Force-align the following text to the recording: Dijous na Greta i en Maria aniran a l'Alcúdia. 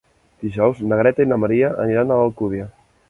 Dijous 0.45 0.79
na 0.93 0.97
Greta 1.01 1.25
i 1.25 1.27
en 1.27 1.37
Maria 1.43 1.69
aniran 1.85 2.15
a 2.17 2.19
l'Alcúdia. 2.23 2.67